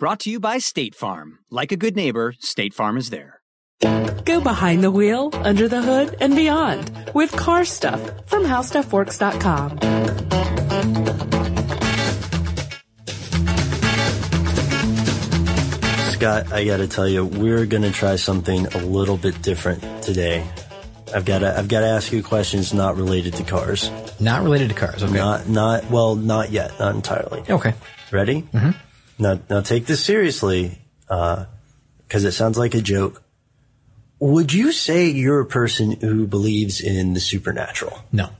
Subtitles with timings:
[0.00, 1.40] Brought to you by State Farm.
[1.50, 3.42] Like a good neighbor, State Farm is there.
[4.24, 9.76] Go behind the wheel, under the hood, and beyond with car stuff from howstuffworks.com.
[16.14, 19.82] Scott, I got to tell you, we're going to try something a little bit different
[20.02, 20.50] today.
[21.14, 23.90] I've got to I've got to ask you questions not related to cars.
[24.18, 25.02] Not related to cars.
[25.02, 25.12] Okay.
[25.12, 27.44] Not not well, not yet, not entirely.
[27.50, 27.74] Okay.
[28.10, 28.42] Ready?
[28.42, 28.70] Mm-hmm.
[29.20, 31.46] Now now take this seriously, because
[32.24, 33.22] uh, it sounds like a joke.
[34.18, 37.98] Would you say you're a person who believes in the supernatural?
[38.12, 38.30] No.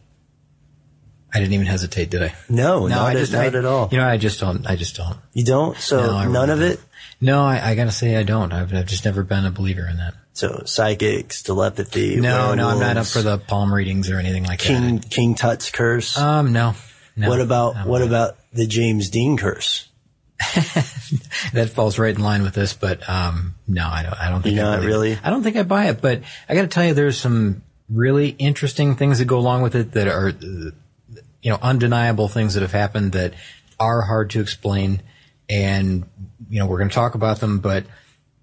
[1.32, 2.34] I didn't even hesitate, did I?
[2.48, 3.88] No, no, not, I just, at, not I, at all.
[3.92, 4.66] You know, I just don't.
[4.66, 5.16] I just don't.
[5.32, 5.76] You don't.
[5.76, 6.70] So No, none really of don't.
[6.72, 6.80] it.
[7.20, 8.52] No, I, I gotta say I don't.
[8.52, 10.14] I've, I've just never been a believer in that.
[10.32, 12.16] So psychics, telepathy.
[12.16, 14.68] No, no, I'm not up for the palm readings or anything like that.
[14.68, 16.16] King King Tut's curse.
[16.16, 16.74] Um, no.
[17.16, 17.86] no what about no.
[17.86, 19.89] what about the James Dean curse?
[21.52, 24.14] that falls right in line with this, but um, no, I don't.
[24.14, 25.18] I don't think You're I not really?
[25.22, 28.28] I don't think I buy it, but I got to tell you, there's some really
[28.30, 32.72] interesting things that go along with it that are, you know, undeniable things that have
[32.72, 33.34] happened that
[33.78, 35.02] are hard to explain,
[35.48, 36.04] and
[36.48, 37.84] you know, we're going to talk about them, but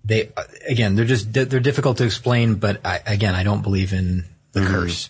[0.06, 0.32] they
[0.68, 2.56] again, they're just they're difficult to explain.
[2.56, 4.74] But I, again, I don't believe in the Mm-hmm.
[4.74, 5.10] curse.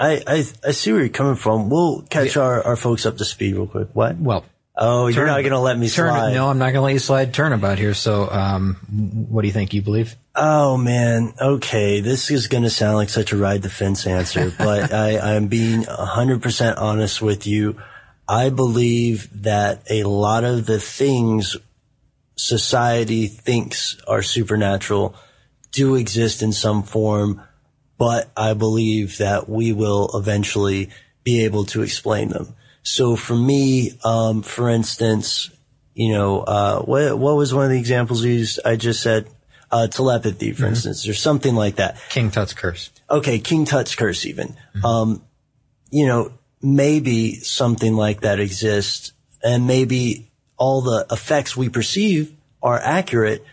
[0.00, 1.70] I, I I see where you're coming from.
[1.70, 3.88] We'll catch our, our folks up to speed real quick.
[3.92, 4.16] What?
[4.18, 4.44] Well,
[4.74, 6.32] Oh, you're not going to let me turn, slide.
[6.32, 7.92] No, I'm not going to let you slide turnabout here.
[7.92, 8.76] So, um,
[9.28, 9.74] what do you think?
[9.74, 10.16] You believe?
[10.34, 11.34] Oh man.
[11.38, 12.00] Okay.
[12.00, 15.48] This is going to sound like such a ride the fence answer, but I, I'm
[15.48, 17.82] being 100% honest with you.
[18.26, 21.56] I believe that a lot of the things
[22.36, 25.14] society thinks are supernatural
[25.70, 27.42] do exist in some form,
[27.98, 30.90] but I believe that we will eventually
[31.24, 32.54] be able to explain them.
[32.82, 35.50] So for me, um, for instance,
[35.94, 38.60] you know, uh, what, what was one of the examples you used?
[38.64, 39.28] I just said,
[39.70, 41.96] uh, telepathy, for instance, or something like that.
[42.10, 42.90] King Tut's curse.
[43.08, 43.38] Okay.
[43.38, 44.54] King Tut's curse even.
[44.84, 45.22] Um,
[45.90, 49.12] you know, maybe something like that exists
[49.42, 53.44] and maybe all the effects we perceive are accurate,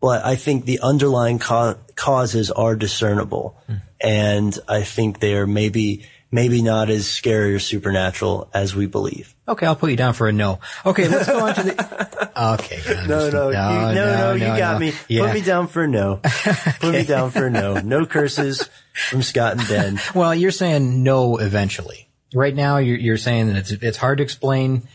[0.00, 3.58] but I think the underlying ca- causes are discernible.
[4.00, 9.34] And I think they are maybe, maybe not as scary or supernatural as we believe.
[9.48, 10.60] Okay, I'll put you down for a no.
[10.84, 12.26] Okay, let's go on to the.
[12.36, 14.78] Okay, I'm No, no, you, no, no, you got no.
[14.78, 14.92] me.
[15.08, 15.24] Yeah.
[15.24, 16.20] Put me down for a no.
[16.80, 17.78] Put me down for a no.
[17.80, 18.68] No curses
[19.08, 20.00] from Scott and Ben.
[20.14, 22.10] Well, you're saying no eventually.
[22.34, 24.86] Right now, you're, you're saying that it's it's hard to explain.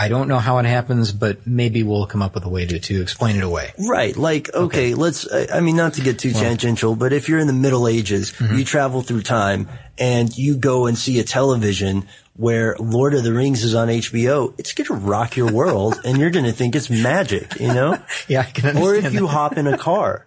[0.00, 2.78] I don't know how it happens, but maybe we'll come up with a way to,
[2.78, 3.72] to explain it away.
[3.78, 4.16] Right.
[4.16, 7.46] Like, okay, let's, I I mean, not to get too tangential, but if you're in
[7.46, 8.56] the Middle Ages, Mm-hmm.
[8.58, 13.32] you travel through time and you go and see a television where Lord of the
[13.34, 16.74] Rings is on HBO, it's going to rock your world and you're going to think
[16.74, 17.98] it's magic, you know?
[18.28, 20.26] Yeah, I can Or if you hop in a car.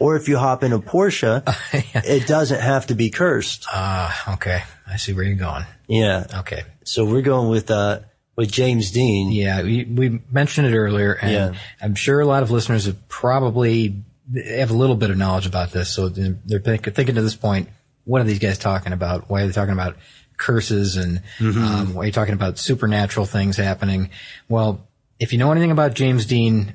[0.00, 1.42] Or if you hop in a Porsche,
[2.04, 3.66] it doesn't have to be cursed.
[3.72, 4.62] Ah, okay.
[4.86, 5.64] I see where you're going.
[5.88, 6.26] Yeah.
[6.40, 6.64] Okay.
[6.84, 8.00] So we're going with, uh,
[8.36, 9.32] with James Dean.
[9.32, 11.60] Yeah, we, we mentioned it earlier, and Yeah.
[11.80, 14.02] I'm sure a lot of listeners have probably
[14.34, 15.92] have a little bit of knowledge about this.
[15.94, 17.68] So they're they're think- thinking to this point,
[18.04, 19.28] what are these guys talking about?
[19.30, 19.96] Why are they talking about
[20.36, 24.10] curses and um, why are you talking about supernatural things happening?
[24.48, 24.86] Well,
[25.18, 26.74] if you know anything about James Dean,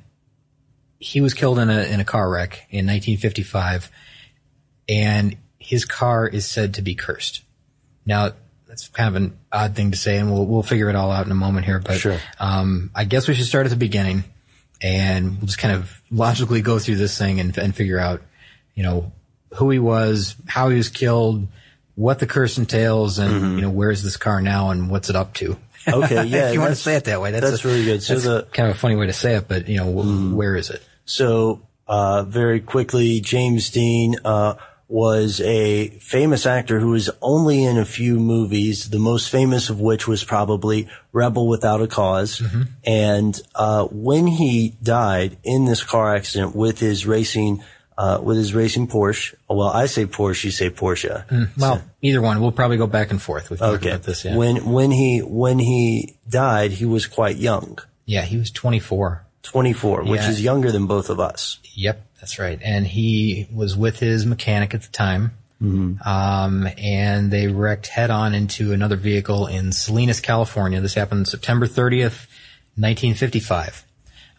[0.97, 3.91] he was killed in a in a car wreck in 1955,
[4.89, 7.41] and his car is said to be cursed.
[8.05, 8.31] Now
[8.71, 11.25] that's kind of an odd thing to say, and we'll we'll figure it all out
[11.25, 11.79] in a moment here.
[11.79, 12.17] But Sure.
[12.39, 14.23] um, I guess we should start at the beginning,
[14.81, 18.21] and we'll just kind of logically go through this thing and and figure out,
[18.73, 19.11] you know,
[19.55, 21.47] who he was, how he was killed,
[21.95, 25.33] what the curse entails, and you know where's this car now and what's it up
[25.35, 25.57] to.
[25.85, 28.01] Okay, yeah, if you want to say it that way, that's, that's a- really good.
[28.01, 30.33] So that's the- kind of a funny way to say it, but you know, wh-
[30.33, 30.81] where is it?
[31.03, 34.53] So, uh, very quickly, James Dean, uh,
[34.91, 39.79] was a famous actor who was only in a few movies, the most famous of
[39.79, 42.41] which was probably Rebel Without a Cause
[42.85, 47.63] And, uh, when he died in this car accident with his racing,
[47.97, 51.23] uh, with his racing Porsche, well, I say Porsche, you say Porsche.
[51.57, 52.41] Well, either one.
[52.41, 53.49] We'll probably go back and forth.
[53.49, 53.91] We've Okay.
[53.91, 54.25] about this.
[54.25, 54.35] Yeah.
[54.35, 57.79] When, when he, when he died, he was quite young.
[58.05, 59.25] yeah, he was 24.
[59.43, 61.57] 24, which is younger than both of us.
[61.73, 62.59] Yep, that's right.
[62.63, 65.31] And he was with his mechanic at the time.
[65.61, 66.07] Mm-hmm.
[66.07, 70.79] Um, and they wrecked head on into another vehicle in Salinas, California.
[70.81, 72.27] This happened September 30th,
[72.77, 73.85] 1955.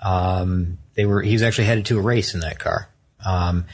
[0.01, 2.89] Um, they were, he was actually headed to a race in that car.
[3.25, 3.67] Um,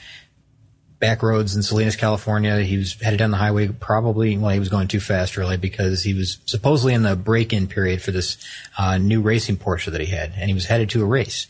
[1.00, 2.61] back roads in Salinas, California.
[2.61, 6.02] He was headed down the highway probably, well, he was going too fast really because
[6.02, 8.38] he was supposedly in the break-in period for this,
[8.78, 10.32] uh, new racing Porsche that he had.
[10.37, 11.46] And he was headed to a race.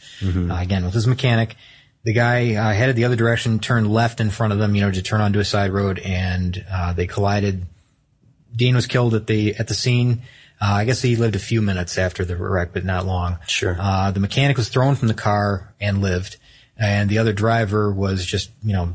[0.50, 1.56] Uh, again, with his mechanic.
[2.08, 4.90] The guy, uh, headed the other direction, turned left in front of them, you know,
[4.90, 7.66] to turn onto a side road and, uh, they collided.
[8.56, 10.22] Dean was killed at the, at the scene.
[10.58, 13.37] Uh, I guess he lived a few minutes after the wreck, but not long.
[13.46, 13.76] Sure.
[13.78, 16.38] Uh, the mechanic was thrown from the car and lived.
[16.78, 18.94] And the other driver was just, you know,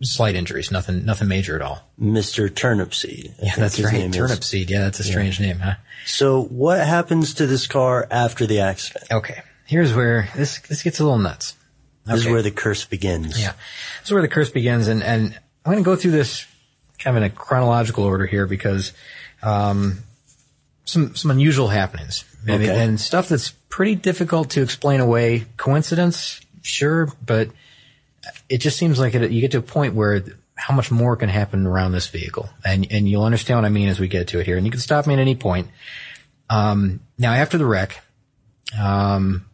[0.00, 1.82] slight injuries, nothing, nothing major at all.
[2.00, 2.48] Mr.
[2.48, 3.32] Turnupseed.
[3.42, 3.94] I Yeah, that's his right.
[3.94, 4.16] name is.
[4.16, 4.70] Turnip seed.
[4.70, 5.74] Yeah, that's a strange name, huh?
[6.06, 9.06] So what happens to this car after the accident?
[9.10, 9.42] Okay.
[9.66, 11.56] Here's where this, this gets a little nuts.
[12.08, 13.40] This is where the curse begins.
[13.40, 13.52] Yeah.
[14.00, 14.88] This is where the curse begins.
[14.88, 16.46] And, and I'm going to go through this
[16.98, 18.92] kind of in a chronological order here because,
[19.42, 19.98] um,
[20.84, 22.82] some, some unusual happenings and, Okay.
[22.84, 25.44] and stuff that's pretty difficult to explain away.
[25.56, 26.40] Coincidence?
[26.62, 27.12] Sure.
[27.24, 27.50] But
[28.48, 30.24] it just seems like it, you get to a point where
[30.54, 32.48] how much more can happen around this vehicle.
[32.64, 34.56] And, and you'll understand what I mean as we get to it here.
[34.56, 35.68] And you can stop me at any point.
[36.50, 38.02] Um, now after the wreck,
[38.80, 39.44] um,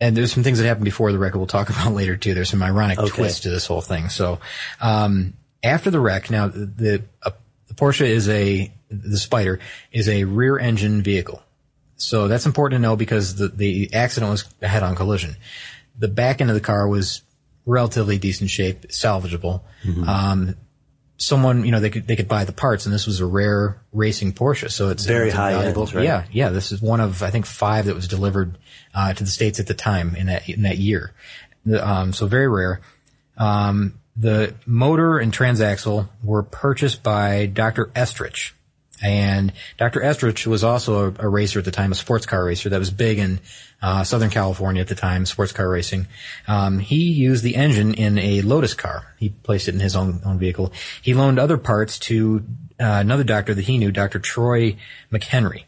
[0.00, 2.34] and there's some things that happened before the wreck we'll talk about later too.
[2.34, 3.08] There's some ironic Okay.
[3.08, 4.08] twist to this whole thing.
[4.08, 4.40] So,
[4.80, 7.30] um, after the wreck, now the, the, uh,
[7.66, 9.58] the Porsche is a, the Spider
[9.92, 11.42] is a rear engine vehicle.
[11.96, 15.34] So that's important to know because the, the accident was a head on collision.
[15.98, 17.22] The back end of the car was
[17.66, 19.62] relatively decent shape, salvageable.
[20.06, 20.54] Um,
[21.18, 23.80] someone, you know, they could, they could buy the parts and this was a rare
[23.92, 24.70] racing Porsche.
[24.70, 26.04] So it's Very it's high end, valuable- right?
[26.04, 26.24] Yeah.
[26.30, 26.48] Yeah.
[26.50, 28.56] This is one of, I think, five that was delivered,
[28.94, 31.12] uh, to the States at the time in that, in that year.
[31.78, 32.80] Um, so very rare.
[33.36, 37.86] Um, the motor and transaxle were purchased by Dr.
[37.94, 38.52] Eschrich.
[39.02, 40.00] And Dr.
[40.00, 42.90] Eschrich was also a, a racer at the time, a sports car racer that was
[42.90, 43.40] big in
[43.80, 46.06] uh, Southern California at the time, sports car racing.
[46.46, 49.14] Um, he used the engine in a Lotus car.
[49.18, 50.72] He placed it in his own, own vehicle.
[51.00, 52.44] He loaned other parts to
[52.80, 54.18] uh, another doctor that he knew, Dr.
[54.18, 54.76] Troy
[55.12, 55.64] McHenry.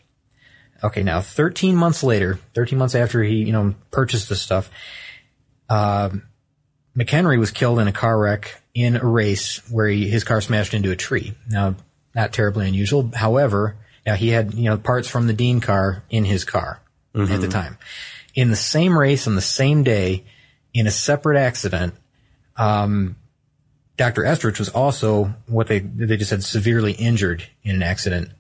[0.83, 4.71] Okay, now 13 months later, 13 months after he, you know, purchased this stuff,
[5.69, 6.23] um,
[6.97, 10.75] McHenry was killed in a car wreck in a race where he, his car smashed
[10.75, 11.35] into a tree.
[11.49, 11.77] Now,
[12.15, 13.11] not terribly unusual.
[13.15, 13.77] However,
[14.07, 16.81] now he had, you know, parts from the Dean car in his car
[17.15, 17.79] at the time.
[18.35, 20.25] In the same race on the same day,
[20.73, 21.95] in a separate accident,
[22.57, 23.17] um,
[23.97, 24.23] Dr.
[24.23, 28.31] Eschrich was also what they, they just said severely injured in an accident,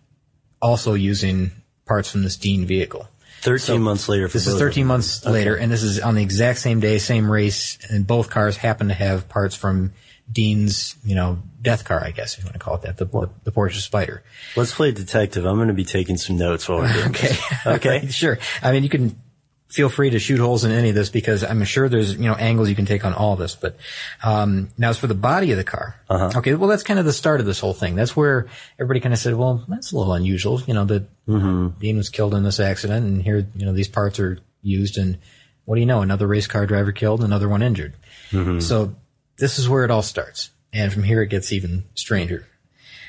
[0.62, 1.50] also using
[1.86, 3.08] parts from this Dean vehicle.
[3.42, 4.88] 13 months later for This is both of 13 them.
[4.88, 8.56] months later, and this is on the exact same day, same race, and both cars
[8.56, 9.92] happen to have parts from
[10.30, 13.04] Dean's, you know, death car, I guess if you want to call it that, the,
[13.06, 14.22] the, the Porsche Spider.
[14.56, 15.44] Let's play detective.
[15.44, 17.28] I'm going to be taking some notes while we're doing Okay.
[17.28, 17.66] this.
[17.66, 18.06] Okay.
[18.10, 18.38] sure.
[18.62, 19.20] I mean, you can
[19.68, 22.34] feel free to shoot holes in any of this because I'm sure there's, you know,
[22.34, 23.54] angles you can take on all of this.
[23.56, 23.76] But,
[24.22, 26.00] um, now as for the body of the car.
[26.08, 26.38] Uh-huh.
[26.38, 26.54] Okay.
[26.54, 27.94] Well, that's kind of the start of this whole thing.
[27.96, 28.46] That's where
[28.78, 31.78] everybody kind of said, well, that's a little unusual, you know, that Mm-hmm.
[31.80, 35.18] Dean was killed in this accident and here, you know, these parts are used and
[35.64, 36.02] what do you know?
[36.02, 37.94] Another race car driver killed, another one injured.
[38.30, 38.60] Mm-hmm.
[38.60, 38.94] So
[39.38, 40.50] this is where it all starts.
[40.72, 42.46] And from here it gets even stranger.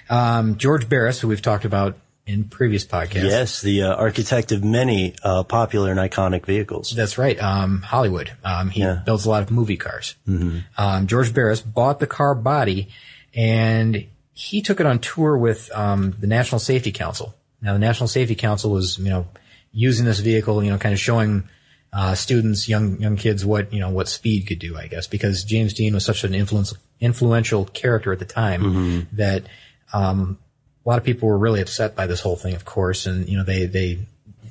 [0.09, 1.97] Um, George Barris, who we've talked about
[2.27, 3.23] in previous podcasts.
[3.23, 6.91] Yes, the uh, architect of many uh, popular and iconic vehicles.
[6.95, 7.41] That's right.
[7.41, 8.31] Um, Hollywood.
[8.43, 9.01] Um, he Yeah.
[9.05, 10.15] builds a lot of movie cars.
[10.27, 12.89] Um, George Barris bought the car body
[13.33, 17.33] and he took it on tour with, um, the National Safety Council.
[17.61, 19.27] Now the National Safety Council was, you know,
[19.71, 21.47] using this vehicle, you know, kind of showing,
[21.93, 25.43] uh, students, young young kids, what you know what speed could do, I guess, because
[25.43, 29.43] James Dean was such an influence, influential character at the time that
[29.91, 30.37] um,
[30.85, 33.37] a lot of people were really upset by this whole thing, of course, and you
[33.37, 33.99] know they they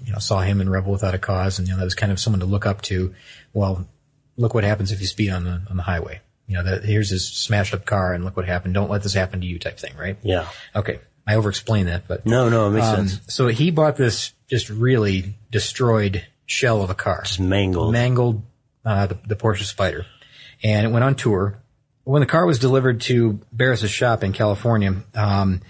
[0.05, 2.13] you know saw him in Rebel Without a Cause, and you know that was kind
[2.13, 3.15] of someone to look up to.
[3.53, 3.87] Well,
[4.37, 6.21] look what happens if you speed on the on the highway.
[6.47, 8.75] You know, that here's his smashed up car, and look what happened.
[8.75, 10.19] Don't let this happen to you, type thing, right?
[10.23, 10.49] Yeah.
[10.75, 10.99] Okay,
[11.31, 13.33] I overexplained that, but No, no, it makes um, sense.
[13.33, 17.93] so he bought this just really destroyed shell of a car, Just mangled.
[17.93, 18.43] mangled
[18.85, 20.07] uh, the, the Porsche Spider,
[20.63, 21.63] and it went on tour.
[22.03, 25.61] When the car was delivered to Barris's shop in California, um,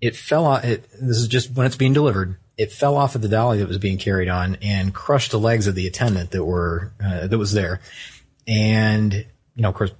[0.00, 0.64] it fell off.
[0.64, 2.36] It, this is just when it's being delivered.
[2.56, 5.66] It fell off of the dolly that was being carried on and crushed the legs
[5.66, 7.80] of the attendant that were uh, that was there,
[8.46, 9.90] and you know, of course,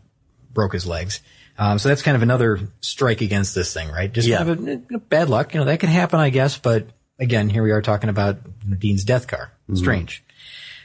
[0.52, 1.20] broke his legs.
[1.60, 4.10] Um, so that's kind of another strike against this thing, right?
[4.10, 4.38] Just Yeah.
[4.38, 5.52] kind of a, a bad luck.
[5.52, 6.56] You know, that can happen, I guess.
[6.56, 6.86] But
[7.18, 8.38] again, here we are talking about
[8.78, 9.52] Dean's death car.
[9.74, 10.24] Strange.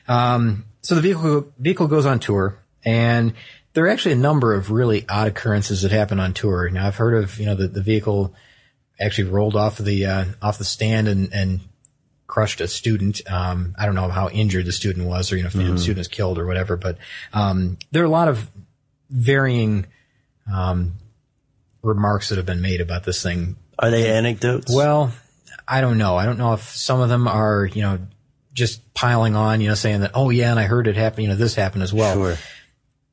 [0.09, 3.33] Um, so the vehicle vehicle goes on tour, and
[3.73, 6.69] there are actually a number of really odd occurrences that happen on tour.
[6.69, 8.35] Now, I've heard of you know the, the vehicle
[8.99, 11.61] actually rolled off the uh, off the stand and and
[12.27, 13.21] crushed a student.
[13.31, 15.99] Um, I don't know how injured the student was, or you know if the student
[15.99, 16.75] was killed or whatever.
[16.75, 16.97] But
[17.33, 18.51] um, there are a lot of
[19.09, 19.85] varying
[20.53, 20.93] um,
[21.81, 24.73] remarks that have been made about this thing Are they anecdotes?
[24.73, 25.11] well,
[25.67, 26.15] I don't know.
[26.15, 27.99] I don't know if some of them are, you know,
[28.53, 31.29] just piling on, you know, saying that, oh yeah, and I heard it happen, you
[31.29, 32.13] know, this happened as well.
[32.13, 32.37] sure.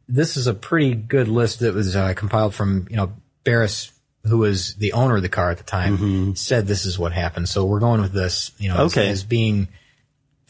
[0.08, 3.12] This is a pretty good list that was uh, compiled from, you know,
[3.44, 3.90] Barris,
[4.24, 7.48] who was the owner of the car at the time, said this is what happened.
[7.48, 9.08] So we're going with this, you know, as- Okay.
[9.08, 9.68] as, being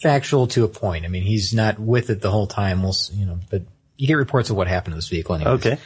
[0.02, 1.04] factual to a point.
[1.04, 2.82] I mean, he's not with it the whole time.
[2.82, 3.62] We'll, you know, but
[3.96, 5.64] you get reports of what happened to this vehicle anyways.
[5.64, 5.78] Okay.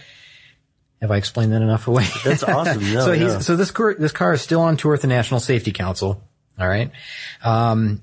[1.01, 2.07] Have I explained that enough away?
[2.25, 2.83] That's awesome.
[2.93, 3.35] No, so yeah.
[3.37, 6.23] he's so this car this car is still on tour with the National Safety Council.
[6.59, 6.91] All right,
[7.45, 8.01] um,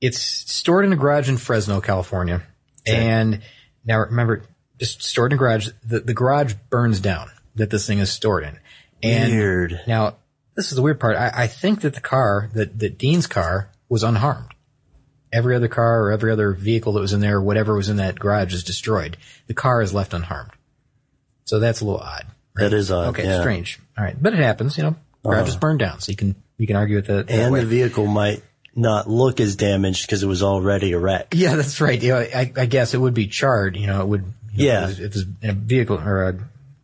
[0.00, 2.42] it's stored in a garage in Fresno, California,
[2.86, 3.42] and
[3.84, 4.44] now remember,
[4.78, 5.68] just stored in a garage.
[5.84, 8.58] The, the garage burns down that this thing is stored in.
[9.02, 9.80] And Weird.
[9.86, 10.16] Now
[10.54, 11.16] this is the weird part.
[11.16, 14.50] I, I think that the car that that Dean's car was unharmed.
[15.32, 18.18] Every other car or every other vehicle that was in there, whatever was in that
[18.18, 19.16] garage, is destroyed.
[19.46, 20.52] The car is left unharmed.
[21.44, 22.26] So that's a little odd.
[22.56, 23.08] That is odd.
[23.08, 23.40] Okay, yeah.
[23.40, 23.80] strange.
[23.98, 24.76] All right, but it happens.
[24.76, 25.48] You know, garage uh-huh.
[25.48, 27.26] is burned down, so you can you can argue with that.
[27.26, 27.60] that And way.
[27.60, 28.42] the vehicle might
[28.76, 31.34] not look as damaged because it was already a wreck.
[31.34, 32.00] yeah, that's right.
[32.02, 33.76] You know, I, I guess it would be charred.
[33.76, 34.24] You know, it would.
[34.52, 34.88] you know, Yeah.
[34.88, 36.32] if it in a vehicle or a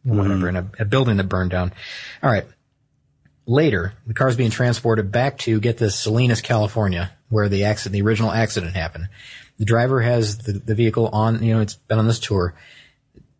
[0.02, 0.46] whatever mm-hmm.
[0.46, 1.72] in a, a building that burned down.
[2.22, 2.46] All right.
[3.46, 7.94] Later, the car is being transported back to get this Salinas, California, where the accident,
[7.94, 9.08] the original accident happened.
[9.58, 11.42] The driver has the, the vehicle on.
[11.42, 12.54] You know, it's been on this tour.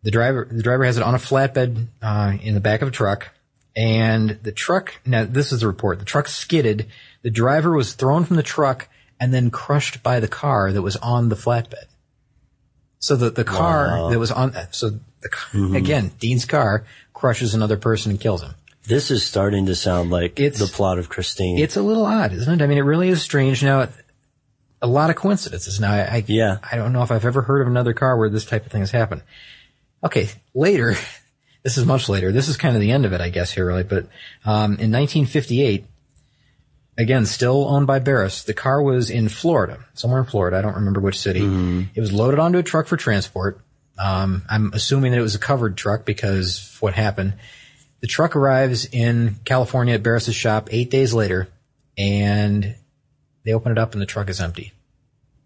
[0.03, 2.91] The driver, the driver has it on a flatbed uh, in the back of a
[2.91, 3.29] truck,
[3.75, 4.95] and the truck.
[5.05, 5.99] Now, this is the report.
[5.99, 6.87] The truck skidded.
[7.21, 8.87] The driver was thrown from the truck
[9.19, 11.85] and then crushed by the car that was on the flatbed.
[12.99, 14.53] So the the car that was on.
[14.71, 14.91] So
[15.21, 18.55] the, ca- again, Dean's car crushes another person and kills him.
[18.87, 21.59] This is starting to sound like It's- the plot of Christine.
[21.59, 22.63] It's a little odd, isn't it?
[22.63, 23.63] I mean, it really is strange.
[23.63, 23.87] Now,
[24.81, 25.79] a lot of coincidences.
[25.79, 26.57] Now, I, I Yeah.
[26.71, 28.81] I don't know if I've ever heard of another car where this type of thing
[28.81, 29.21] has happened.
[30.03, 30.95] Okay, later,
[31.63, 32.31] this is much later.
[32.31, 33.83] This is kind of the end of it, I guess, here, really.
[33.83, 34.05] But
[34.45, 35.85] um, in 1958,
[36.97, 40.57] again, still owned by Barris, the car was in Florida, somewhere in Florida.
[40.57, 41.41] I don't remember which city.
[41.95, 43.61] It was loaded onto a truck for transport.
[43.99, 47.35] Um, I'm assuming that it was a covered truck because of what happened.
[47.99, 51.47] The truck arrives in California at Barris's shop eight days later,
[51.97, 52.75] and
[53.45, 54.73] they open it up and the truck is empty.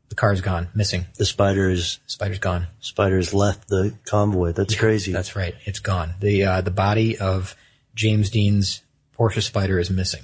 [0.09, 1.05] The car's gone, missing.
[1.17, 2.67] the spider is Spider's gone.
[2.79, 4.51] spiders left the convoy.
[4.53, 5.11] That's crazy.
[5.11, 5.55] That's right.
[5.65, 6.15] It's gone.
[6.19, 7.55] The uh, the body of
[7.95, 8.81] James Dean's
[9.17, 10.21] Porsche Spider is missing,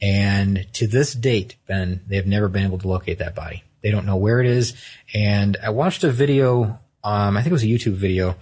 [0.00, 3.62] and to this date, Ben, they have never been able to locate that body.
[3.82, 4.74] They don't know where it is.
[5.14, 6.78] And I watched a video.
[7.02, 8.36] Um, I think it was a YouTube video.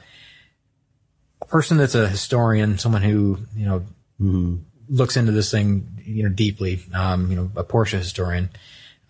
[1.41, 4.59] A person that's a historian, someone who you know
[4.89, 6.81] looks into this thing, you know, deeply.
[6.95, 8.51] Um, you know, a Porsche historian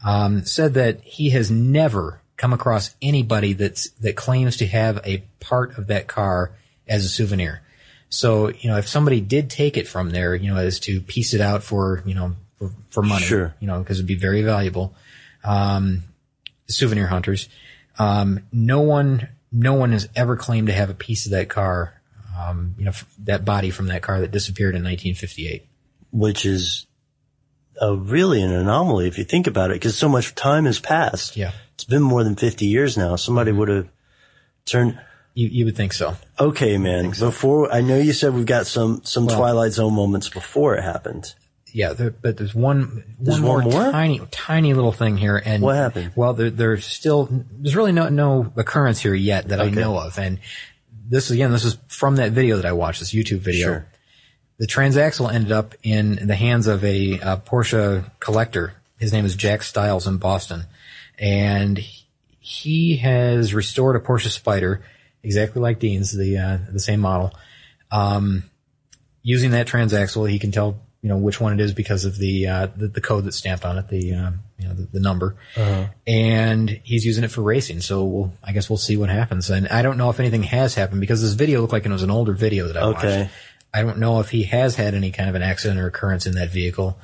[0.05, 5.25] um, said that he has never come across anybody that's that claims to have a
[5.41, 6.53] part of that car
[6.87, 7.63] as a souvenir.
[8.09, 11.35] So you know, if somebody did take it from there, you know, as to piece
[11.35, 13.55] it out for you know for, for money, Sure.
[13.61, 14.95] you know, because it'd be very valuable.
[15.45, 16.05] Um,
[16.69, 17.49] souvenir hunters,
[17.99, 21.95] um, no one, no one has ever claimed to have a piece of that car.
[22.39, 25.67] Um, you know, f- that body from that car that disappeared in 1958.
[26.11, 26.87] Which is
[27.81, 31.37] a, really an anomaly if you think about it, because so much time has passed.
[31.37, 31.53] Yeah.
[31.75, 33.17] It's been more than 50 years now.
[33.17, 33.61] Somebody mm-hmm.
[33.61, 33.89] would have
[34.65, 35.01] turned.
[35.35, 36.17] You, you would think so.
[36.41, 37.11] Okay, man.
[37.11, 41.35] Before, I know you said we've got some, some Twilight Zone moments before it happened.
[41.73, 43.93] Yeah, there, but there's one There's one more, more?
[43.93, 45.37] tiny tiny little thing here.
[45.37, 46.13] And What happened?
[46.17, 50.19] Well, there, there's still there's really no no occurrence here yet that I know of.
[50.19, 50.41] And
[51.09, 53.67] this again, this is from that video that I watched, this YouTube video.
[53.67, 53.87] Sure.
[54.59, 58.75] The transaxle ended up in the hands of a, uh Porsche collector.
[58.99, 60.65] His name is Jack Stiles in Boston,
[61.19, 61.79] and
[62.41, 64.83] he has restored a Porsche Spider
[65.23, 67.33] exactly like Dean's, the uh, the same model.
[67.93, 68.45] Um,
[69.23, 72.49] using that transaxle, he can tell you know which one it is because of the
[72.49, 75.37] uh, the, the code that's stamped on it, the uh, you know the, the number,
[76.09, 77.81] and he's using it for racing.
[77.81, 79.51] So we'll, I guess we'll see what happens.
[79.51, 82.03] And I don't know if anything has happened because this video looked like it was
[82.03, 83.21] an older video that I Okay.
[83.21, 83.31] watched.
[83.73, 86.35] I don't know if he has had any kind of an accident or occurrence in
[86.37, 86.99] that vehicle.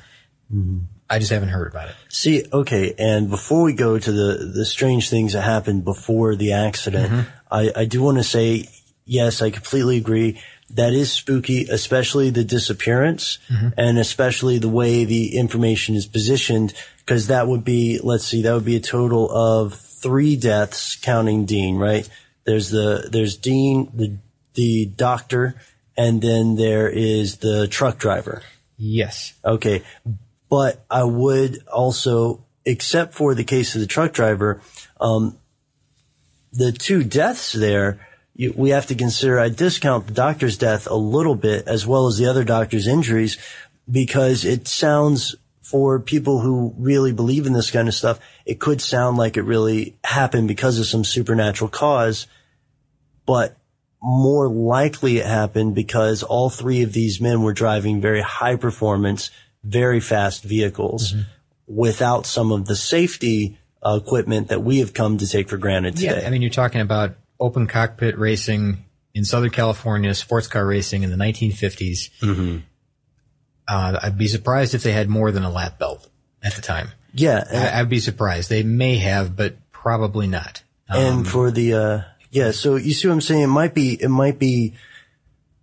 [0.52, 0.78] Mm-hmm.
[1.08, 1.94] I just haven't heard about it.
[2.08, 6.54] See, okay, and before we go to the, the strange things that happened before the
[6.54, 7.30] accident, mm-hmm.
[7.50, 8.68] I, I do want to say,
[9.04, 10.40] yes, I completely agree.
[10.70, 13.68] That is spooky, especially the disappearance mm-hmm.
[13.76, 18.54] and especially the way the information is positioned, because that would be, let's see, that
[18.54, 22.08] would be a total of three deaths counting Dean, right?
[22.44, 24.16] There's the, there's Dean, the,
[24.54, 25.54] the doctor,
[25.96, 28.42] and then there is the truck driver.
[28.76, 29.34] Yes.
[29.44, 29.82] Okay.
[30.48, 34.60] But I would also, except for the case of the truck driver,
[35.00, 35.38] um,
[36.52, 40.94] the two deaths there, you, we have to consider, I discount the doctor's death a
[40.94, 43.38] little bit as well as the other doctor's injuries
[43.90, 48.80] because it sounds for people who really believe in this kind of stuff, it could
[48.80, 52.26] sound like it really happened because of some supernatural cause,
[53.24, 53.56] but
[54.04, 59.30] more likely it happened because all three of these men were driving very high performance,
[59.62, 61.14] very fast vehicles
[61.66, 65.96] without some of the safety uh, equipment that we have come to take for granted
[65.96, 66.20] today.
[66.20, 68.84] Yeah, I mean, you're talking about open cockpit racing
[69.14, 72.10] in Southern California, sports car racing in the 1950s.
[72.20, 72.58] Mm-hmm.
[73.66, 76.06] Uh, I'd be surprised if they had more than a lap belt
[76.42, 76.88] at the time.
[77.50, 77.72] yeah.
[77.74, 78.50] I, I'd be surprised.
[78.50, 80.62] They may have, but probably not.
[80.90, 82.00] Um, and for the, uh,
[82.34, 83.42] yeah, so you see what I'm saying?
[83.42, 84.74] It might be, it might be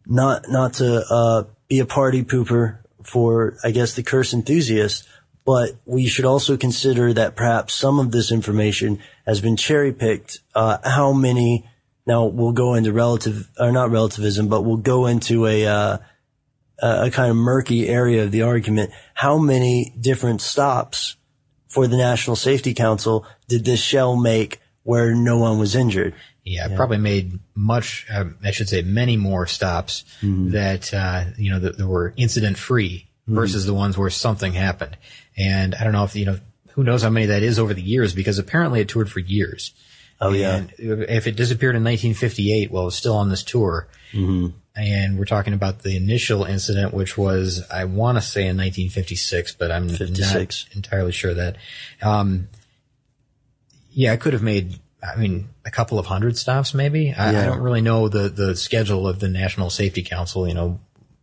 [0.05, 5.05] not, not to, uh, be a party pooper for, I guess, the curse enthusiast,
[5.45, 10.39] but we should also consider that perhaps some of this information has been cherry picked.
[10.55, 11.69] Uh, how many,
[12.07, 15.97] now we'll go into relative, or not relativism, but we'll go into a, uh,
[16.81, 18.91] a kind of murky area of the argument.
[19.13, 21.17] How many different stops
[21.67, 26.15] for the National Safety Council did this shell make where no one was injured?
[26.43, 30.51] Yeah, I probably made much, uh, I should say many more stops Mm-hmm.
[30.51, 34.97] that, uh, you know, that, that were incident free versus the ones where something happened.
[35.37, 36.39] And I don't know if, you know,
[36.71, 39.73] who knows how many that is over the years because apparently it toured for years.
[40.19, 40.55] Oh yeah.
[40.55, 43.87] And if it disappeared in 1958, well, it's still on this tour.
[44.11, 44.47] Mm-hmm.
[44.75, 49.55] And we're talking about the initial incident, which was, I want to say in 1956,
[49.55, 50.65] but I'm 56.
[50.69, 51.57] not entirely sure of that.
[52.01, 52.47] Um,
[53.91, 57.13] yeah, I could have made, I mean, a couple of hundred stops maybe.
[57.13, 60.79] I, I don't really know the, the schedule of the National Safety Council, you know,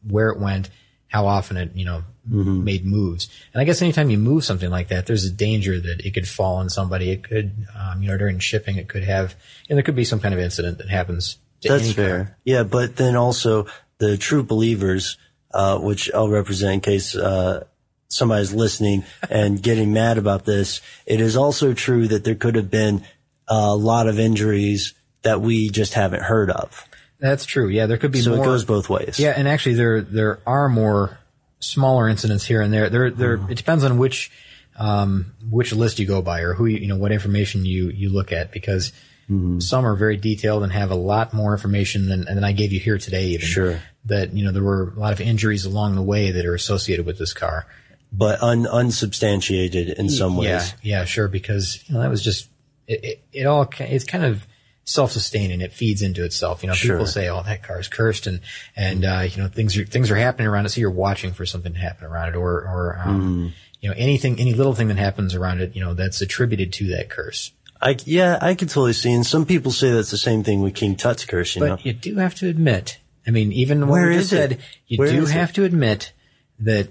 [0.09, 0.71] where it went,
[1.07, 2.62] how often it, you know, Mm-hmm.
[2.62, 3.31] made moves.
[3.55, 6.29] And I guess anytime you move something like that, there's a danger that it could
[6.29, 7.09] fall on somebody.
[7.11, 9.35] It could, um, you know, during shipping, it could have,
[9.71, 11.38] and there could be some kind of incident that happens.
[11.62, 11.95] That's car.
[11.95, 12.37] fair.
[12.45, 15.17] Yeah, but then also the true believers,
[15.55, 17.64] uh, which I'll represent in case, uh,
[18.09, 20.83] somebody's listening and getting mad about this.
[21.07, 23.07] It is also true that there could have been
[23.48, 26.84] a lot of injuries that we just haven't heard of.
[27.18, 27.68] That's true.
[27.68, 28.44] Yeah, there could be So more.
[28.44, 29.18] it goes both ways.
[29.18, 31.18] Yeah, and actually, there there are more
[31.61, 32.88] smaller incidents here and there.
[32.88, 33.38] There, there.
[33.38, 33.50] Mm-hmm.
[33.52, 34.30] It depends on which
[34.78, 38.11] um, which list you go by or who you, you know what information you you
[38.11, 38.92] look at because
[39.30, 39.58] Mm-hmm.
[39.61, 42.80] some are very detailed and have a lot more information than than I gave you
[42.80, 43.26] here today.
[43.26, 43.82] Even Sure.
[44.06, 47.04] that you know there were a lot of injuries along the way that are associated
[47.04, 47.66] with this car.
[48.11, 50.46] But un- unsubstantiated in some ways.
[50.82, 51.28] Yeah, yeah, sure.
[51.28, 52.48] Because you know that was just
[52.88, 53.05] it.
[53.05, 54.46] It, it all it's kind of
[54.85, 55.61] self-sustaining.
[55.61, 56.62] It feeds into itself.
[56.62, 56.96] You know, Sure.
[56.96, 58.40] people say, "Oh, that car's cursed," and
[58.74, 60.70] and uh, you know things are things are happening around it.
[60.70, 63.46] So you're watching for something to happen around it, or or um, Mm-hmm.
[63.83, 65.77] you know anything, any little thing that happens around it.
[65.77, 67.53] You know that's attributed to that curse.
[67.81, 69.12] I, yeah, I could totally see.
[69.12, 71.77] And some people say that's the same thing with King Tut's curse, you know?
[71.77, 72.98] But you do have to admit.
[73.24, 74.37] I mean, even Where is just it?
[74.51, 75.35] said, you Where do is it?
[75.35, 76.12] have to admit
[76.59, 76.88] that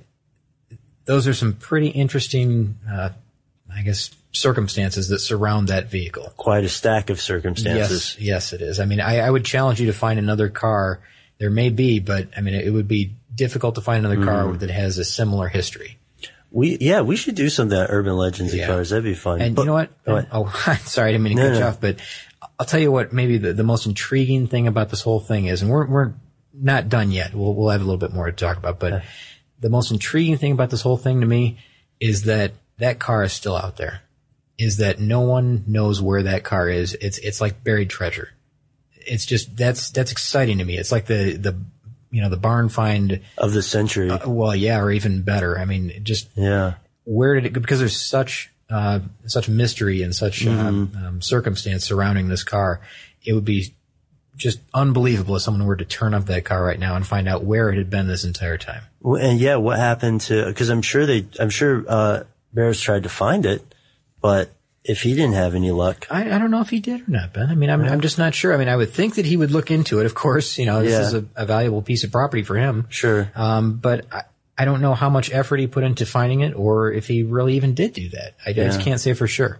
[1.04, 3.10] those are some pretty interesting, uh,
[3.70, 6.34] I guess, circumstances that surround that vehicle.
[6.38, 8.16] Quite a stack of circumstances.
[8.20, 8.80] Yes, yes, it is.
[8.80, 11.00] I mean, I, I would challenge you to find another car.
[11.40, 14.58] There may be, but I mean, it, would be difficult to find another car Mm-hmm.
[14.60, 15.98] that has a similar history.
[16.52, 18.68] We, yeah, we should do some of that Urban Legends of Yeah.
[18.68, 18.90] Cars.
[18.90, 19.42] That'd be fun.
[19.42, 19.90] And But- you know what?
[20.06, 20.28] Ahead.
[20.32, 20.48] Oh,
[20.86, 21.98] sorry, I didn't mean to No, cut you off, but
[22.60, 23.12] I'll tell you what.
[23.14, 26.14] Maybe the, the most intriguing thing about this whole thing is, and we're we're
[26.54, 27.36] not done yet.
[27.36, 29.04] We'll we'll have a little bit more to talk about, but
[29.60, 31.58] the most intriguing thing about this whole thing to me
[32.00, 34.02] is that that car is still out there.
[34.58, 36.94] Is that no one knows where that car is.
[36.96, 38.30] It's it's like buried treasure.
[38.96, 40.78] It's just that's that's exciting to me.
[40.78, 41.56] It's like the the
[42.10, 44.10] you know the barn find of the century.
[44.10, 45.60] Uh, well, yeah, or even better.
[45.60, 46.76] I mean, just yeah.
[47.04, 47.62] Where did it go?
[47.62, 51.06] Because there's such uh, such mystery and such um, Mm-hmm.
[51.06, 52.82] um, circumstance surrounding this car.
[53.24, 53.74] It would be
[54.36, 57.44] just unbelievable if someone were to turn up that car right now and find out
[57.44, 58.82] where it had been this entire time.
[59.02, 60.46] Well, and yeah, what happened to?
[60.48, 63.64] Because I'm sure they, I'm sure uh, Barris tried to find it,
[64.22, 64.52] but
[64.84, 67.34] if he didn't have any luck, I, I don't know if he did or not,
[67.34, 67.50] Ben.
[67.50, 68.54] I mean, I'm, I'm just not sure.
[68.54, 70.06] I mean, I would think that he would look into it.
[70.06, 71.02] Of course, you know, this Yeah.
[71.02, 72.86] is a, a valuable piece of property for him.
[72.90, 73.30] sure.
[73.36, 74.24] Um, but I,
[74.58, 77.56] I don't know how much effort he put into finding it or if he really
[77.58, 78.36] even did do that.
[78.46, 79.60] I just can't say for sure.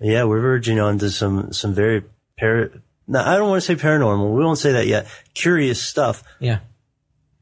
[0.00, 2.04] Yeah, we're verging on to some some very
[2.38, 2.70] par.
[3.08, 4.32] No, I don't want to say paranormal.
[4.32, 5.08] We won't say that yet.
[5.34, 6.22] Curious stuff.
[6.38, 6.60] Yeah.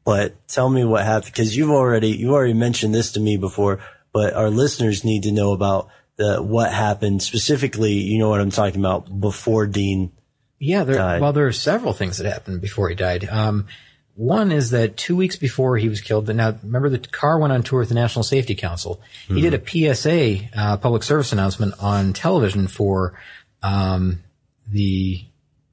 [0.03, 3.79] But tell me what happened because you've already you already mentioned this to me before.
[4.11, 7.93] But our listeners need to know about the what happened specifically.
[7.93, 10.11] You know what I'm talking about before Dean.
[10.59, 11.21] Yeah, there, died.
[11.21, 13.27] well, there are several things that happened before he died.
[13.29, 13.67] Um,
[14.15, 17.53] one is that two weeks before he was killed, that now remember the car went
[17.53, 18.99] on tour with the National Safety Council.
[19.27, 23.13] He did a PSA, uh, public service announcement on television for,
[23.61, 24.23] um,
[24.67, 25.23] the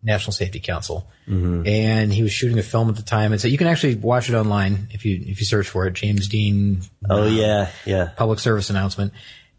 [0.02, 1.08] National Safety Council.
[1.66, 3.32] And he was shooting a film at the time.
[3.32, 5.94] And so you can actually watch it online if you, if you search for it.
[5.94, 6.82] James Dean.
[7.08, 8.10] Oh yeah, yeah.
[8.14, 9.14] public service announcement.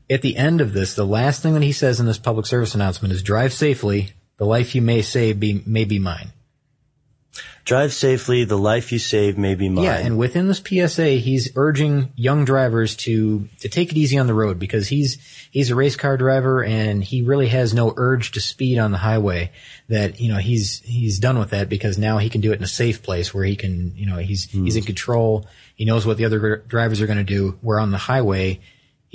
[0.10, 2.76] At the end of this, the last thing that he says in this public service
[2.76, 4.12] announcement is drive safely.
[4.38, 6.32] The life you may save be, may be mine.
[7.66, 8.44] Drive safely.
[8.44, 9.86] The life you save may be mine.
[9.86, 9.98] Yeah.
[9.98, 14.36] And within this PSA, he's urging young drivers to, to take it easy on the
[14.36, 15.18] road because he's,
[15.50, 19.00] he's a race car driver and he really has no urge to speed on the
[19.00, 19.52] highway
[19.90, 22.64] that, you know, he's, he's done with that because now he can do it in
[22.64, 24.88] a safe place where he can, you know, he's, he's in hmm.
[24.88, 25.48] control.
[25.74, 27.58] He knows what the other drivers are going to do.
[27.62, 28.60] Where on the highway,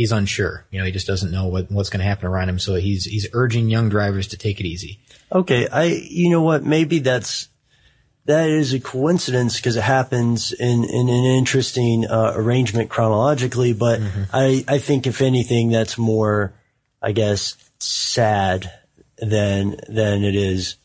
[0.01, 0.65] he's unsure.
[0.71, 2.59] You know, he just doesn't know what, what's going to happen around him.
[2.59, 4.99] So he's, he's urging young drivers to take it easy.
[5.31, 6.65] Okay, I you know what?
[6.65, 7.49] Maybe that's
[8.25, 13.75] that is a coincidence because it happens in in an interesting uh, arrangement chronologically.
[13.75, 14.01] But
[14.33, 16.55] I I think if anything, that's more,
[17.03, 18.73] I guess, sad
[19.19, 20.77] than than it is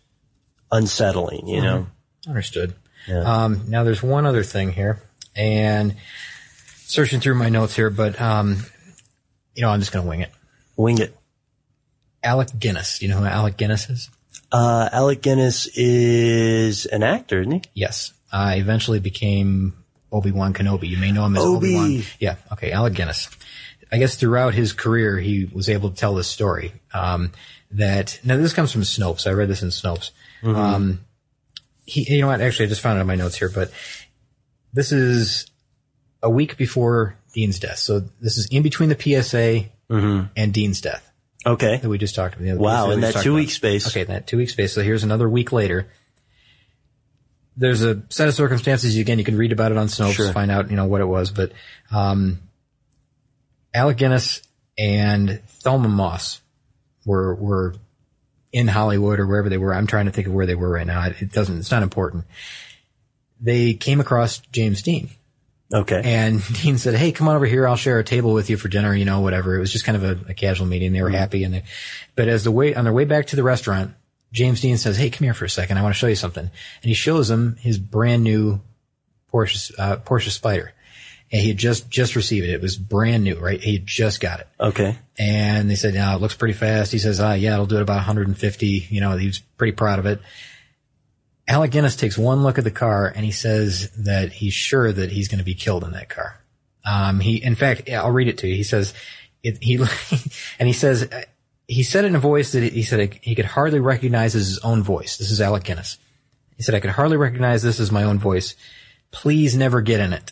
[0.71, 1.47] unsettling.
[1.47, 1.88] You know.
[2.28, 2.75] Understood.
[3.10, 5.01] Um, now there's one other thing here
[5.36, 5.95] and
[6.86, 8.65] searching through my notes here, but, um,
[9.56, 10.32] you know, I'm just going to wing it.
[10.76, 11.15] Wing it.
[12.24, 13.00] Alec Guinness.
[13.00, 14.10] Do you know who Alec Guinness is?
[14.52, 17.62] Uh, Alec Guinness is an actor, isn't he?
[17.74, 18.13] Yes.
[18.32, 19.74] I eventually became
[20.12, 20.89] Obi-Wan Kenobi.
[20.89, 21.76] You may know him as Obi.
[21.76, 22.04] Obi-Wan.
[22.20, 22.36] Yeah.
[22.52, 22.72] Okay.
[22.72, 23.30] Alec Guinness.
[23.91, 26.74] I guess throughout his career, he was able to tell this story.
[26.94, 27.32] Um,
[27.72, 29.28] that now this comes from Snopes.
[29.28, 30.12] I read this in Snopes.
[30.44, 31.06] Um,
[31.86, 32.41] he, you know what?
[32.41, 33.72] Actually, I just found it in my notes here, but
[34.74, 35.48] this is
[36.22, 37.78] a week before Dean's death.
[37.78, 41.08] So this is in between the PSA and Dean's death
[41.45, 41.78] Okay.
[41.78, 42.45] that we just talked about.
[42.45, 43.54] the Wow, in that two-week about.
[43.54, 43.88] space.
[43.88, 44.74] Okay, in that two week space.
[44.74, 45.88] So here's another week later.
[47.58, 48.98] There's a set of circumstances.
[48.98, 50.34] Again, you can read about it on Snopes, Sure.
[50.34, 51.30] find out you know what it was.
[51.32, 51.52] But
[51.91, 52.39] um,
[53.74, 54.41] Alec Guinness
[54.78, 56.41] and Thelma Moss
[57.06, 57.76] were were
[58.52, 59.74] in Hollywood or wherever they were.
[59.74, 61.06] I'm trying to think of where they were right now.
[61.06, 61.60] It it doesn't.
[61.60, 62.26] It's not important.
[63.39, 65.10] They came across James Dean.
[65.73, 66.01] Okay.
[66.04, 67.67] And Dean said, "Hey, come on over here.
[67.67, 68.95] I'll share a table with you for dinner.
[68.95, 70.93] You know, whatever." It was just kind of a, a casual meeting.
[70.93, 71.63] They were happy, and they,
[72.15, 73.93] but as the way on their way back to the restaurant,
[74.32, 75.78] James Dean says, "Hey, come here for a second.
[75.78, 76.51] I want to show you something." And
[76.84, 78.62] he shows him his brand new
[79.34, 80.71] Porsche uh, Porsche Spider,
[81.32, 82.54] and he had just just received it.
[82.54, 83.60] It was brand new, right?
[83.60, 84.47] He had just got it.
[84.60, 84.97] okay.
[85.17, 87.82] And they said, "Yeah, it looks pretty fast." He says, "Ah, yeah, it'll do it
[87.82, 90.21] about 150." You know, he was pretty proud of it.
[91.47, 95.12] Alec Guinness takes one look at the car and he says that he's sure that
[95.12, 96.39] he's going to be killed in that car.
[96.84, 98.55] Um, he, in fact, I'll read it to you.
[98.55, 98.93] He says,
[99.43, 99.75] it, he,
[100.60, 101.23] and he says, uh,
[101.67, 104.84] he said in a voice that he said he could hardly recognize as his own
[104.84, 105.17] voice.
[105.17, 105.97] This is Alec Guinness.
[106.58, 108.55] He said, I could hardly recognize this as my own voice.
[109.12, 110.31] Please never get in it.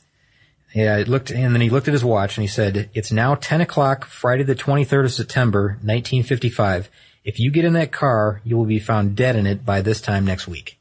[0.74, 3.36] Yeah, it looked, and then he looked at his watch and he said, it's now
[3.36, 6.90] 10 o'clock, Friday the 23rd of September, 1955.
[7.24, 10.02] If you get in that car, you will be found dead in it by this
[10.02, 10.80] time next week.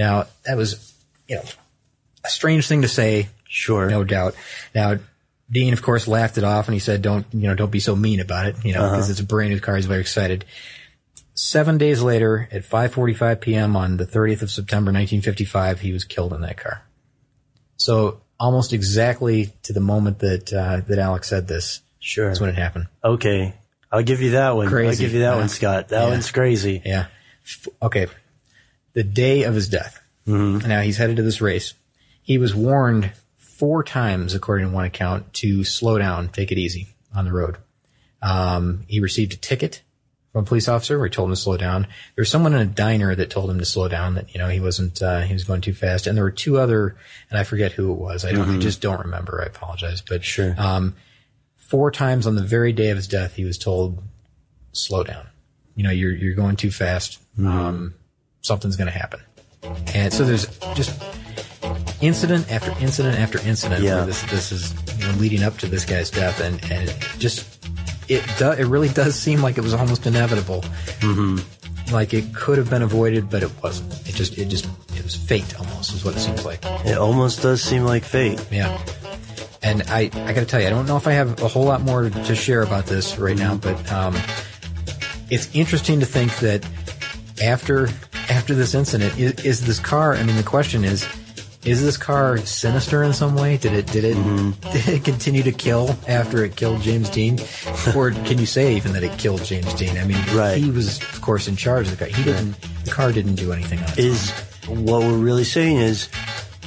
[0.00, 0.94] Now, that was,
[1.28, 1.42] you know,
[2.24, 3.90] a strange thing to say, Sure.
[3.90, 4.34] no doubt.
[4.74, 4.98] Now,
[5.50, 7.94] Dean, of course, laughed it off and he said, don't, you know, don't be so
[7.94, 9.76] mean about it, you know, because it's a brand new car.
[9.76, 10.44] He's very excited.
[11.34, 13.76] Seven days later, at 5:45 p.m.
[13.76, 16.82] on the 30th of September, 1955, he was killed in that car.
[17.76, 22.28] So almost exactly to the moment that uh, that Alec said this, Sure.
[22.28, 22.86] that's when it happened.
[23.04, 23.54] Okay.
[23.92, 24.66] I'll give you that one.
[24.68, 25.36] I'll give you that Yeah.
[25.36, 25.88] one, Scott.
[25.88, 26.08] That Yeah.
[26.10, 26.80] one's crazy.
[26.84, 27.06] Yeah.
[27.44, 28.06] F- Okay.
[29.00, 29.98] The day of his death.
[30.26, 31.72] Now he's headed to this race.
[32.20, 36.88] He was warned four times, according to one account, to slow down, take it easy
[37.16, 37.56] on the road.
[38.20, 39.80] Um, he received a ticket
[40.32, 41.84] from a police officer where he told him to slow down.
[42.14, 44.48] There was someone in a diner that told him to slow down, that, you know,
[44.50, 46.06] he wasn't, uh, he was going too fast.
[46.06, 46.94] And there were two other,
[47.30, 48.26] and I forget who it was.
[48.26, 49.40] I don't, I just don't remember.
[49.42, 50.02] I apologize.
[50.02, 50.54] But, Sure.
[50.58, 50.94] um,
[51.56, 54.02] four times on the very day of his death, he was told,
[54.72, 55.26] slow down.
[55.74, 57.18] You know, you're, you're going too fast.
[57.38, 57.94] Um,
[58.42, 59.20] something's going to happen.
[59.94, 61.00] And so there's just
[62.00, 63.96] incident after incident after incident Yeah.
[63.96, 66.40] where this, this is, you know, leading up to this guy's death.
[66.40, 67.46] And, and it just,
[68.08, 70.62] it do, it really does seem like it was almost inevitable.
[71.00, 71.92] Mm-hmm.
[71.94, 73.92] Like it could have been avoided, but it wasn't.
[74.08, 74.64] It just, it just,
[74.96, 76.60] it was fate almost is what it seems like.
[76.86, 78.44] It almost does seem like fate.
[78.50, 78.80] Yeah.
[79.62, 81.82] And I, I gotta tell you, I don't know if I have a whole lot
[81.82, 84.16] more to share about this right now, but, um,
[85.30, 86.66] it's interesting to think that
[87.42, 87.88] after,
[88.30, 91.06] after this incident, is, is this car, I mean, the question is,
[91.64, 93.58] is this car sinister in some way?
[93.58, 94.50] Did it, did it, mm-hmm.
[94.72, 97.38] did it continue to kill after it killed James Dean?
[97.94, 99.98] or can you say even that it killed James Dean?
[99.98, 100.56] I mean, Right.
[100.56, 102.08] he was, of course, in charge of the car.
[102.08, 103.94] He didn't, the car didn't do anything on own.
[103.98, 104.30] Is
[104.68, 106.08] what we're really saying is,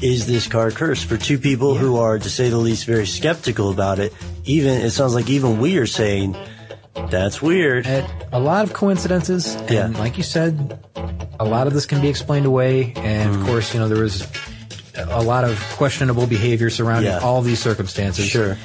[0.01, 1.05] is this car cursed?
[1.05, 4.13] For two people who are, to say the least, very skeptical about it,
[4.45, 6.35] even, it sounds like even we are saying,
[7.09, 7.87] that's weird.
[7.87, 9.87] At a lot of coincidences, and Yeah.
[9.97, 10.77] like you said,
[11.39, 12.93] a lot of this can be explained away.
[12.95, 13.41] And Mm-hmm.
[13.41, 14.27] of course, you know there was
[14.95, 17.19] a lot of questionable behavior surrounding Yeah.
[17.19, 18.25] all these circumstances.
[18.27, 18.57] Sure.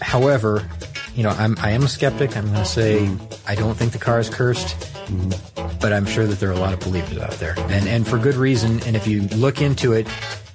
[0.00, 0.68] However,
[1.14, 2.36] you know, I'm I am a skeptic.
[2.36, 3.34] I'm going to say Mm-hmm.
[3.46, 4.74] I don't think the car is cursed,
[5.80, 8.18] but I'm sure that there are a lot of believers out there, and and for
[8.18, 8.80] good reason.
[8.86, 10.08] And if you look into it,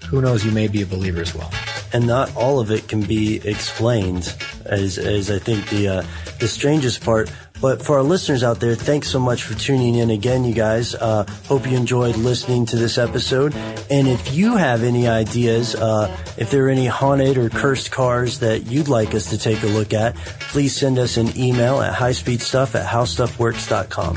[0.10, 1.52] who knows, you may be a believer as well.
[1.94, 6.04] and not all of it can be explained as as I think the uh,
[6.40, 7.32] the strangest part.
[7.62, 10.96] But for our listeners out there, thanks so much for tuning in again, you guys.
[10.96, 13.54] Uh, hope you enjoyed listening to this episode.
[13.90, 18.40] And if you have any ideas, uh, if there are any haunted or cursed cars
[18.40, 21.94] that you'd like us to take a look at, please send us an email at
[21.94, 24.16] highspeedstuff at howstuffworks.com.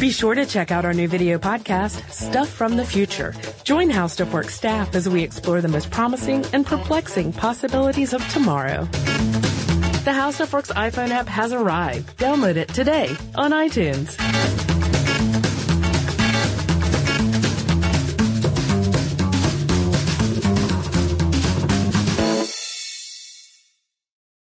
[0.00, 3.34] Be sure to check out our new video podcast, Stuff from the Future.
[3.64, 8.26] Join How Stuff Works staff as we explore the most promising and perplexing possibilities of
[8.28, 8.86] tomorrow.
[10.06, 12.16] The How Stuff Works iPhone app has arrived.
[12.16, 14.16] Download it today on iTunes.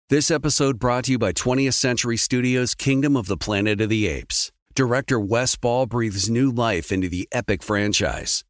[0.09, 4.07] This episode brought to you by 20th Century Studios' Kingdom of the Planet of the
[4.07, 4.53] Apes.
[4.77, 8.45] Director Wes Ball breathes new life into the epic franchise.